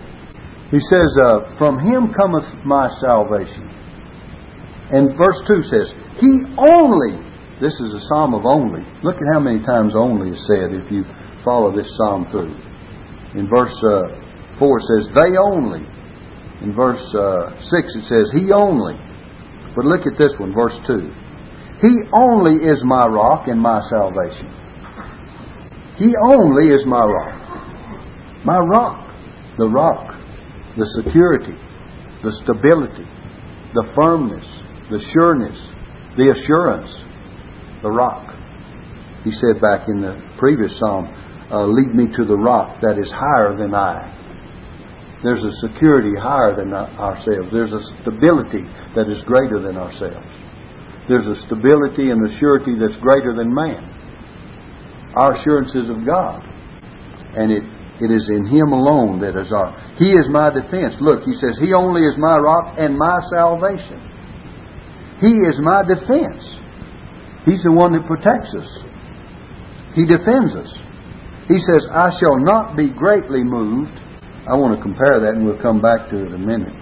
[0.70, 3.70] he says, uh, From him cometh my salvation.
[4.90, 7.22] And verse 2 says, He only,
[7.60, 8.82] this is a psalm of only.
[9.02, 11.04] Look at how many times only is said if you
[11.44, 12.54] follow this psalm through.
[13.38, 15.86] In verse uh, 4 it says, They only.
[16.62, 18.94] In verse uh, 6 it says, He only.
[19.74, 21.12] But look at this one, verse 2.
[21.82, 24.48] He only is my rock and my salvation.
[25.98, 28.44] He only is my rock.
[28.44, 29.14] My rock.
[29.58, 30.14] The rock.
[30.76, 31.54] The security.
[32.22, 33.04] The stability.
[33.74, 34.46] The firmness.
[34.90, 35.58] The sureness.
[36.16, 36.90] The assurance.
[37.82, 38.34] The rock.
[39.24, 41.06] He said back in the previous psalm,
[41.50, 44.12] uh, Lead me to the rock that is higher than I.
[45.22, 47.50] There's a security higher than ourselves.
[47.50, 48.62] There's a stability
[48.94, 50.26] that is greater than ourselves.
[51.08, 53.84] There's a stability and a surety that's greater than man.
[55.16, 56.42] Our assurance is of God.
[57.36, 57.62] And it,
[58.02, 59.70] it is in Him alone that is our.
[59.98, 61.00] He is my defense.
[61.00, 64.02] Look, He says, He only is my rock and my salvation.
[65.20, 66.44] He is my defense.
[67.46, 68.68] He's the one that protects us.
[69.94, 70.68] He defends us.
[71.48, 73.96] He says, I shall not be greatly moved.
[74.46, 76.74] I want to compare that and we'll come back to it in a minute.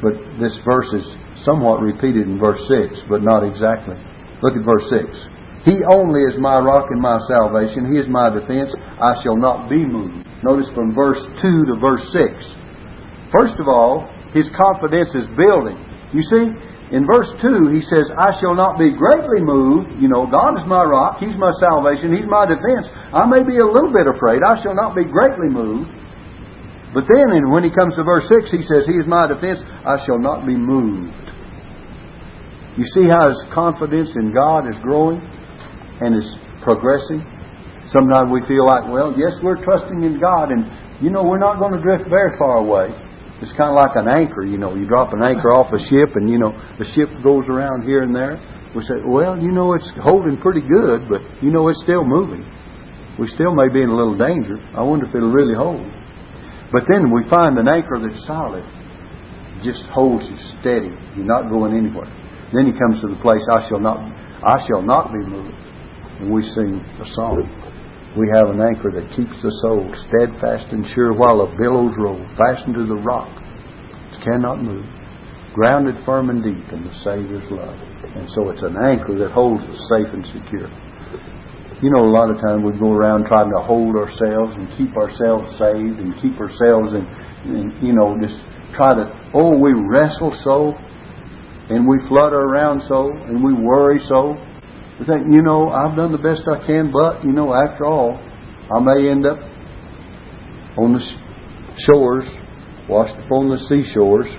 [0.00, 3.96] But this verse is somewhat repeated in verse 6, but not exactly.
[4.42, 5.08] Look at verse 6.
[5.64, 7.90] He only is my rock and my salvation.
[7.90, 8.70] He is my defense.
[9.00, 10.28] I shall not be moved.
[10.44, 12.52] Notice from verse 2 to verse 6.
[13.32, 14.04] First of all,
[14.36, 15.80] his confidence is building.
[16.12, 16.52] You see,
[16.92, 19.96] in verse 2, he says, I shall not be greatly moved.
[19.96, 21.18] You know, God is my rock.
[21.18, 22.12] He's my salvation.
[22.12, 22.84] He's my defense.
[23.10, 24.44] I may be a little bit afraid.
[24.44, 25.90] I shall not be greatly moved.
[26.94, 29.58] But then, when he comes to verse 6, he says, He is my defense.
[29.84, 31.12] I shall not be moved.
[32.78, 35.20] You see how his confidence in God is growing?
[36.00, 37.22] and is progressing.
[37.86, 40.66] Sometimes we feel like, well, yes, we're trusting in God, and
[41.02, 42.88] you know, we're not going to drift very far away.
[43.42, 44.74] It's kind of like an anchor, you know.
[44.74, 48.02] You drop an anchor off a ship, and you know, the ship goes around here
[48.02, 48.40] and there.
[48.74, 52.42] We say, well, you know, it's holding pretty good, but you know, it's still moving.
[53.18, 54.56] We still may be in a little danger.
[54.74, 55.84] I wonder if it'll really hold.
[56.72, 58.64] But then we find an anchor that's solid,
[59.62, 60.92] just holds you steady.
[61.16, 62.10] You're not going anywhere.
[62.52, 63.98] Then he comes to the place, I shall not,
[64.44, 65.64] I shall not be moved
[66.20, 67.42] and we sing a song.
[68.16, 72.22] We have an anchor that keeps the soul steadfast and sure while the billows roll,
[72.38, 73.30] fastened to the rock,
[74.12, 74.86] it cannot move,
[75.52, 77.74] grounded firm and deep in the Savior's love.
[78.14, 80.70] And so it's an anchor that holds us safe and secure.
[81.84, 84.96] You know, a lot of times we go around trying to hold ourselves and keep
[84.96, 87.04] ourselves saved and keep ourselves and,
[87.44, 88.40] in you know, just
[88.72, 90.72] try to, oh, we wrestle so
[91.68, 94.32] and we flutter around so and we worry so
[94.98, 98.16] we think, you know, I've done the best I can, but, you know, after all,
[98.16, 99.40] I may end up
[100.78, 101.04] on the
[101.84, 102.24] shores,
[102.88, 104.32] washed up on the seashores.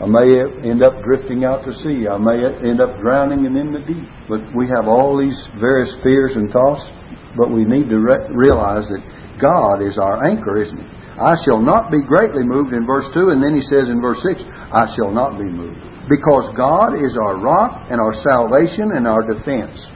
[0.00, 2.08] I may end up drifting out to sea.
[2.08, 4.08] I may end up drowning and in the deep.
[4.28, 6.88] But we have all these various fears and thoughts,
[7.36, 9.04] but we need to re- realize that
[9.36, 10.88] God is our anchor, isn't He?
[11.20, 14.24] I shall not be greatly moved in verse 2, and then He says in verse
[14.24, 14.40] 6,
[14.72, 19.22] I shall not be moved because God is our rock and our salvation and our
[19.22, 19.86] defense.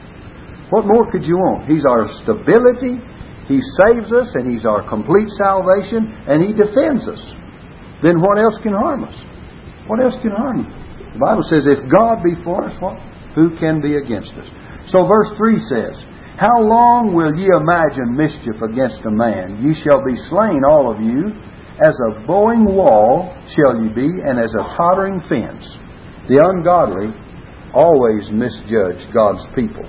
[0.71, 1.69] What more could you want?
[1.69, 3.03] He's our stability,
[3.49, 7.21] He saves us, and He's our complete salvation, and He defends us.
[8.03, 9.17] Then what else can harm us?
[9.87, 10.70] What else can harm you?
[11.14, 12.99] The Bible says, if God be for us, what?
[13.35, 14.49] Who can be against us?
[14.87, 16.03] So verse 3 says,
[16.37, 19.62] How long will ye imagine mischief against a man?
[19.62, 21.33] Ye shall be slain, all of you.
[21.85, 25.66] As a bowing wall shall ye be, and as a tottering fence.
[26.29, 27.11] The ungodly
[27.75, 29.85] always misjudge God's people.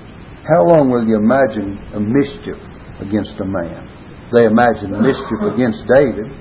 [0.46, 2.58] How long will you imagine a mischief
[3.00, 3.86] against a man?
[4.34, 6.34] They imagine mischief against David.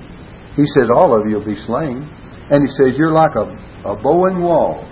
[0.57, 2.09] He says, All of you will be slain.
[2.51, 3.45] And he says, You're like a,
[3.89, 4.85] a bowing wall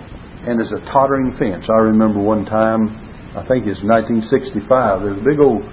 [0.46, 1.64] and there's a tottering fence.
[1.70, 2.92] I remember one time,
[3.32, 5.64] I think it's 1965, there's a big old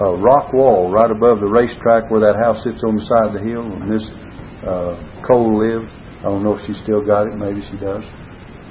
[0.00, 3.34] uh, rock wall right above the racetrack where that house sits on the side of
[3.34, 4.04] the hill and Miss
[4.68, 5.90] uh, Cole lived.
[6.20, 7.34] I don't know if she still got it.
[7.34, 8.04] Maybe she does.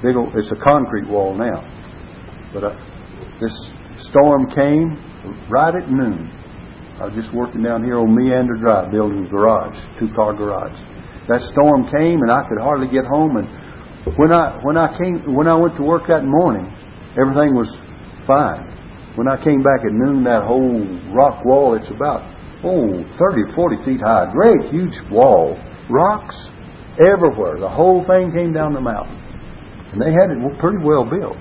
[0.02, 1.62] Big old, it's a concrete wall now.
[2.54, 2.76] But uh,
[3.40, 3.54] this
[3.98, 4.94] storm came
[5.50, 6.30] right at noon.
[7.00, 10.78] I was just working down here on Meander Drive building a garage, two car garage.
[11.28, 13.48] That storm came and I could hardly get home and
[14.16, 16.66] when I when I came when I went to work that morning,
[17.14, 17.76] everything was
[18.26, 18.66] fine.
[19.14, 20.80] When I came back at noon, that whole
[21.12, 22.24] rock wall, it's about,
[22.64, 24.32] oh, 30, 40 feet high.
[24.32, 25.58] Great, huge wall.
[25.90, 26.48] Rocks
[26.98, 27.60] everywhere.
[27.60, 29.20] The whole thing came down the mountain.
[29.92, 31.36] And they had it pretty well built.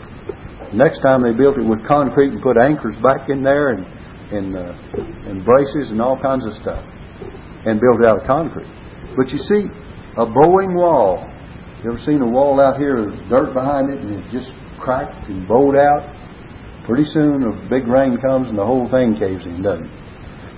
[0.74, 3.86] Next time they built it with concrete and put anchors back in there and,
[4.32, 4.74] and, uh,
[5.32, 6.84] and braces and all kinds of stuff.
[7.66, 8.68] And built it out of concrete.
[9.16, 9.68] But you see,
[10.18, 11.28] a bowing wall.
[11.84, 15.28] You ever seen a wall out here with dirt behind it and it just cracked
[15.30, 16.06] and bowed out?
[16.86, 19.96] Pretty soon a big rain comes and the whole thing caves in, doesn't it?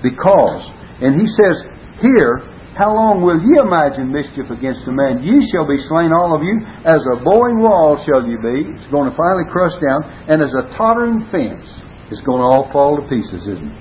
[0.03, 0.63] Because,
[1.01, 1.63] and he says
[2.01, 2.43] here,
[2.75, 5.21] how long will ye imagine mischief against a man?
[5.21, 6.57] Ye shall be slain, all of you.
[6.81, 8.65] As a bowing wall shall you be.
[8.73, 10.01] It's going to finally crush down.
[10.25, 11.69] And as a tottering fence,
[12.09, 13.77] it's going to all fall to pieces, isn't it?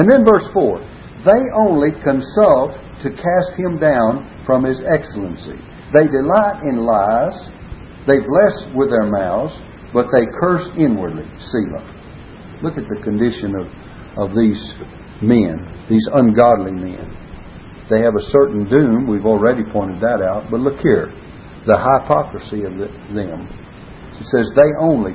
[0.00, 0.80] And then verse 4
[1.24, 5.58] They only consult to cast him down from his excellency.
[5.92, 7.38] They delight in lies.
[8.06, 9.54] They bless with their mouths
[9.92, 11.28] but they curse inwardly.
[11.38, 11.84] Selah.
[12.62, 13.66] Look at the condition of,
[14.16, 14.72] of these
[15.20, 17.18] men, these ungodly men.
[17.90, 19.06] They have a certain doom.
[19.06, 20.50] We've already pointed that out.
[20.50, 21.12] But look here
[21.66, 23.46] the hypocrisy of the, them.
[24.18, 25.12] It says, They only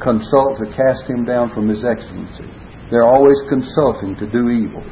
[0.00, 2.44] consult to cast him down from his excellency.
[2.90, 4.82] They're always consulting to do evil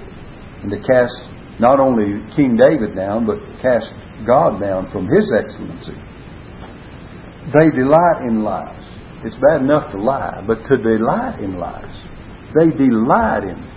[0.66, 1.14] and to cast
[1.60, 3.86] not only King David down, but cast
[4.26, 5.94] God down from his excellency.
[7.54, 8.82] They delight in lies.
[9.22, 11.94] It's bad enough to lie, but to delight in lies.
[12.58, 13.70] They delight in it.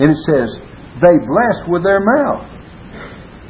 [0.00, 0.60] And it says,
[1.00, 2.44] they bless with their mouth,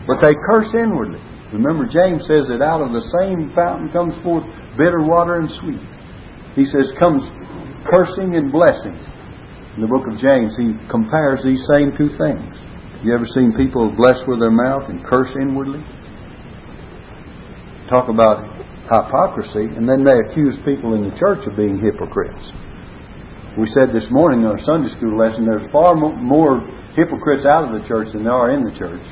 [0.07, 1.21] but they curse inwardly.
[1.53, 4.45] Remember, James says that out of the same fountain comes forth
[4.79, 5.83] bitter water and sweet.
[6.55, 7.25] He says, comes
[7.91, 8.95] cursing and blessing.
[9.79, 12.51] In the book of James, he compares these same two things.
[13.07, 15.79] You ever seen people bless with their mouth and curse inwardly?
[17.87, 18.43] Talk about
[18.91, 22.43] hypocrisy, and then they accuse people in the church of being hypocrites.
[23.55, 26.59] We said this morning in our Sunday school lesson there's far more
[26.99, 29.07] hypocrites out of the church than there are in the church.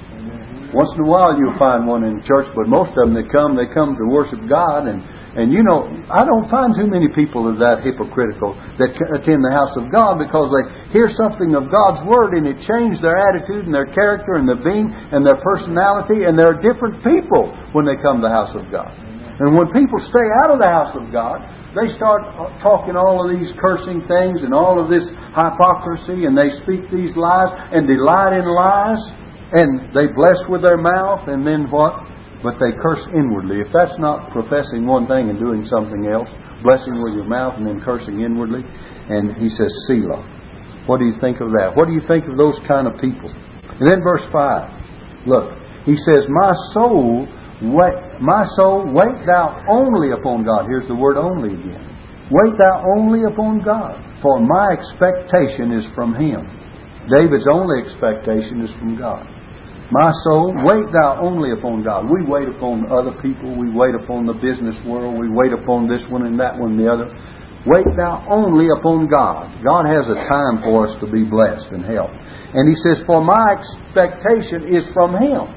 [0.74, 3.30] Once in a while you'll find one in the church, but most of them that
[3.30, 4.98] come, they come to worship God and
[5.36, 9.52] and you know, I don't find too many people are that hypocritical that attend the
[9.52, 10.64] house of God because they
[10.96, 14.56] hear something of God's Word and it changes their attitude and their character and their
[14.64, 18.64] being and their personality and they're different people when they come to the house of
[18.72, 18.96] God.
[19.36, 21.44] And when people stay out of the house of God,
[21.76, 25.04] they start uh, talking all of these cursing things and all of this
[25.36, 29.02] hypocrisy, and they speak these lies and delight in lies,
[29.52, 32.15] and they bless with their mouth, and then what?
[32.42, 33.60] But they curse inwardly.
[33.60, 36.28] If that's not professing one thing and doing something else,
[36.62, 38.62] blessing with your mouth and then cursing inwardly,
[39.08, 40.22] and he says, Selah.
[40.86, 41.72] What do you think of that?
[41.74, 43.30] What do you think of those kind of people?
[43.32, 45.26] And then verse 5.
[45.26, 45.52] Look,
[45.84, 47.26] he says, My soul
[47.62, 50.66] Wait, my soul, wait thou only upon God.
[50.68, 51.88] Here's the word only again.
[52.30, 56.44] Wait thou only upon God, for my expectation is from Him.
[57.08, 59.24] David's only expectation is from God.
[59.90, 62.10] My soul, wait thou only upon God.
[62.10, 63.54] We wait upon other people.
[63.54, 65.14] We wait upon the business world.
[65.14, 67.06] We wait upon this one and that one and the other.
[67.66, 69.46] Wait thou only upon God.
[69.62, 72.18] God has a time for us to be blessed and helped.
[72.18, 75.54] And He says, For my expectation is from Him.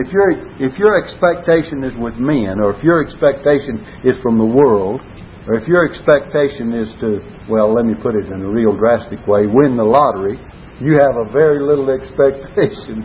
[0.00, 4.44] If your if your expectation is with men, or if your expectation is from the
[4.44, 5.00] world,
[5.48, 9.20] or if your expectation is to, well, let me put it in a real drastic
[9.26, 10.40] way, win the lottery,
[10.80, 13.04] you have a very little expectation.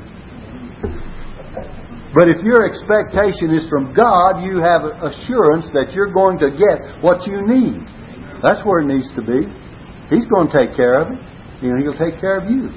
[2.13, 7.03] But if your expectation is from God, you have assurance that you're going to get
[7.03, 7.79] what you need.
[8.43, 9.47] That's where it needs to be.
[10.11, 11.19] He's going to take care of it.
[11.63, 12.67] You know, He'll take care of you.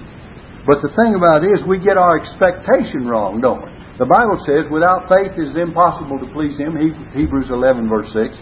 [0.66, 3.70] But the thing about it is, we get our expectation wrong, don't we?
[3.98, 6.78] The Bible says, without faith it is impossible to please Him.
[7.12, 8.32] Hebrews 11, verse 6.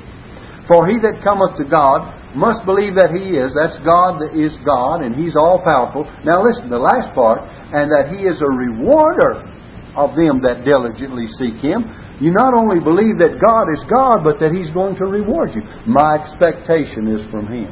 [0.69, 3.51] For he that cometh to God must believe that He is.
[3.57, 6.05] That's God that is God, and He's all powerful.
[6.23, 7.43] Now listen, the last part,
[7.75, 9.43] and that He is a rewarder
[9.97, 11.85] of them that diligently seek Him.
[12.21, 15.63] You not only believe that God is God, but that He's going to reward you.
[15.87, 17.71] My expectation is from Him.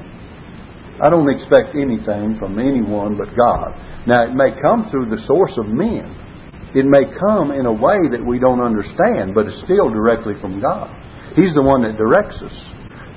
[1.00, 3.72] I don't expect anything from anyone but God.
[4.06, 6.12] Now, it may come through the source of men.
[6.74, 10.60] It may come in a way that we don't understand, but it's still directly from
[10.60, 10.92] God.
[11.34, 12.52] He's the one that directs us.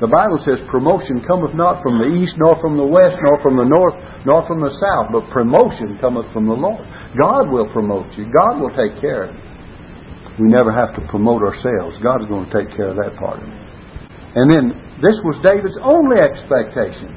[0.02, 3.58] The Bible says promotion cometh not from the east, nor from the west, nor from
[3.58, 3.94] the north,
[4.26, 6.82] nor from the south, but promotion cometh from the Lord.
[7.14, 8.26] God will promote you.
[8.26, 9.42] God will take care of you.
[10.42, 12.02] We never have to promote ourselves.
[12.02, 13.64] God is going to take care of that part of it.
[14.34, 17.14] And then this was David's only expectation,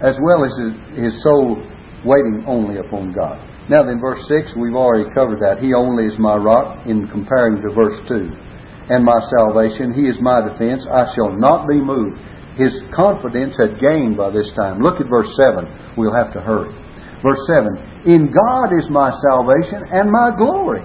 [0.00, 1.60] as well as his, his soul
[2.04, 3.36] waiting only upon God.
[3.68, 5.60] Now then, verse 6, we've already covered that.
[5.60, 8.49] He only is my rock in comparing to verse 2.
[8.90, 10.84] And my salvation, He is my defense.
[10.90, 12.18] I shall not be moved.
[12.58, 14.82] His confidence had gained by this time.
[14.82, 15.94] Look at verse 7.
[15.96, 16.74] We'll have to hurry.
[17.22, 20.82] Verse 7 In God is my salvation and my glory.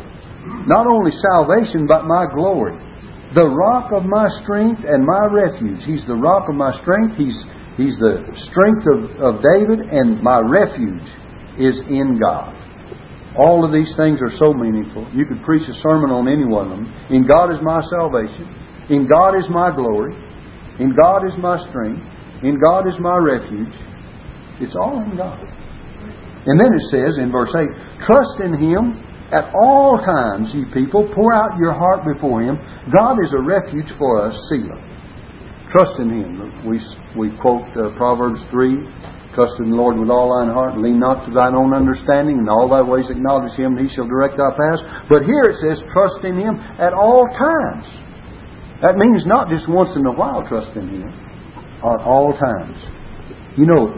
[0.68, 2.78] Not only salvation, but my glory.
[3.34, 5.84] The rock of my strength and my refuge.
[5.84, 7.18] He's the rock of my strength.
[7.18, 7.44] He's,
[7.76, 11.04] he's the strength of, of David, and my refuge
[11.58, 12.54] is in God.
[13.38, 15.08] All of these things are so meaningful.
[15.12, 16.88] You could preach a sermon on any one of them.
[17.12, 18.48] In God is my salvation.
[18.90, 20.16] In God is my glory.
[20.80, 22.06] In God is my strength.
[22.44, 23.76] In God is my refuge.
[24.64, 25.44] It's all in God.
[26.46, 27.68] And then it says in verse 8,
[28.00, 31.10] Trust in Him at all times, ye people.
[31.14, 32.56] Pour out your heart before Him.
[32.94, 34.80] God is a refuge for us, Selah.
[35.72, 36.64] Trust in Him.
[36.64, 36.80] We,
[37.18, 38.80] we quote uh, Proverbs 3
[39.36, 42.40] Trust in the Lord with all thine heart, and lean not to thine own understanding,
[42.40, 44.82] and all thy ways acknowledge him, and he shall direct thy paths.
[45.12, 47.92] But here it says, trust in him at all times.
[48.80, 51.12] That means not just once in a while trust in him,
[51.84, 52.80] at all times.
[53.60, 53.92] You know,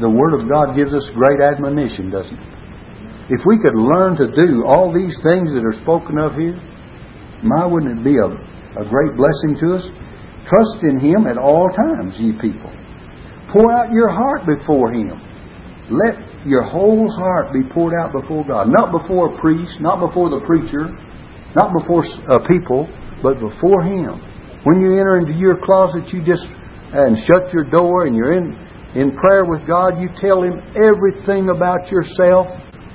[0.00, 2.50] the Word of God gives us great admonition, doesn't it?
[3.36, 6.56] If we could learn to do all these things that are spoken of here,
[7.44, 8.28] my, wouldn't it be a,
[8.80, 9.84] a great blessing to us?
[10.48, 12.72] Trust in Him at all times, ye people.
[13.52, 15.18] Pour out your heart before Him.
[15.90, 18.68] Let your whole heart be poured out before God.
[18.70, 20.86] Not before a priest, not before the preacher,
[21.56, 22.88] not before uh, people,
[23.22, 24.22] but before Him.
[24.62, 26.46] When you enter into your closet, you just
[26.92, 28.54] and shut your door and you're in,
[28.94, 32.46] in prayer with God, you tell Him everything about yourself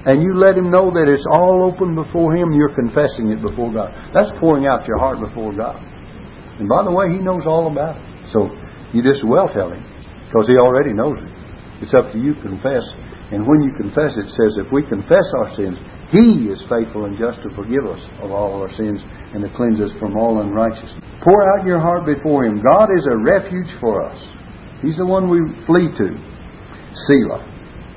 [0.05, 2.51] and you let Him know that it's all open before Him.
[2.53, 3.91] You're confessing it before God.
[4.13, 5.81] That's pouring out your heart before God.
[6.59, 8.31] And by the way, He knows all about it.
[8.31, 8.51] So
[8.93, 9.83] you just well tell Him
[10.27, 11.31] because He already knows it.
[11.81, 12.83] It's up to you to confess.
[13.31, 15.77] And when you confess, it says, if we confess our sins,
[16.13, 19.01] He is faithful and just to forgive us of all our sins
[19.33, 21.03] and to cleanse us from all unrighteousness.
[21.23, 22.61] Pour out your heart before Him.
[22.61, 24.19] God is a refuge for us.
[24.81, 26.09] He's the one we flee to.
[27.07, 27.43] Selah.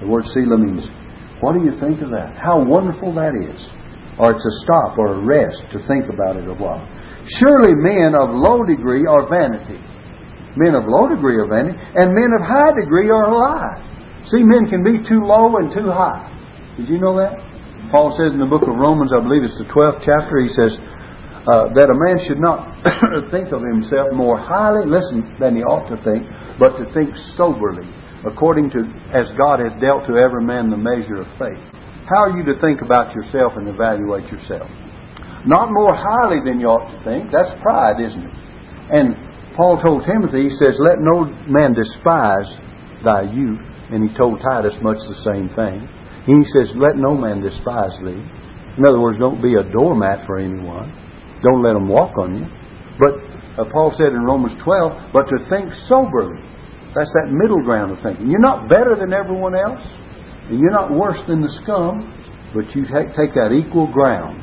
[0.00, 0.88] The word Selah means,
[1.40, 2.34] what do you think of that?
[2.40, 3.60] How wonderful that is.
[4.18, 6.82] Or it's a stop or a rest to think about it a while.
[7.38, 9.78] Surely men of low degree are vanity.
[10.58, 13.78] Men of low degree are vanity, and men of high degree are lies.
[14.26, 16.26] See, men can be too low and too high.
[16.76, 17.38] Did you know that?
[17.94, 20.74] Paul says in the book of Romans, I believe it's the 12th chapter, he says
[21.46, 22.74] uh, that a man should not
[23.32, 26.26] think of himself more highly, listen, than he ought to think,
[26.58, 27.86] but to think soberly,
[28.26, 28.84] according to
[29.14, 31.62] as God has dealt to every man the measure of faith.
[32.10, 34.68] How are you to think about yourself and evaluate yourself?
[35.46, 37.30] Not more highly than you ought to think.
[37.30, 38.34] That's pride, isn't it?
[38.90, 39.27] And
[39.58, 42.46] Paul told Timothy, he says, Let no man despise
[43.02, 43.58] thy youth.
[43.90, 45.82] And he told Titus much the same thing.
[45.82, 48.22] And he says, Let no man despise thee.
[48.78, 50.86] In other words, don't be a doormat for anyone.
[51.42, 52.46] Don't let them walk on you.
[53.02, 53.18] But
[53.58, 56.38] uh, Paul said in Romans 12, but to think soberly.
[56.94, 58.30] That's that middle ground of thinking.
[58.30, 59.82] You're not better than everyone else,
[60.46, 62.06] and you're not worse than the scum,
[62.54, 64.38] but you take that equal ground